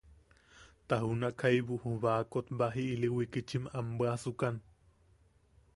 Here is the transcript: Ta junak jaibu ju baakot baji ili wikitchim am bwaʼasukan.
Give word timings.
Ta 0.87 0.97
junak 1.03 1.43
jaibu 1.43 1.77
ju 1.83 1.91
baakot 2.03 2.47
baji 2.59 2.83
ili 2.93 3.07
wikitchim 3.17 3.63
am 3.77 3.87
bwaʼasukan. 3.97 4.55